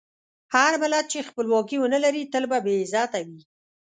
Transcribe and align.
هر 0.55 0.71
ملت 0.83 1.05
چې 1.11 1.27
خپلواکي 1.29 1.77
ونه 1.79 1.99
لري، 2.05 2.23
تل 2.33 2.43
به 2.51 2.57
بې 2.65 2.73
عزته 2.83 3.19
وي. 3.25 3.41